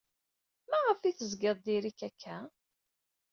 [0.69, 2.37] Maɣef ay tezgid diri-k akka?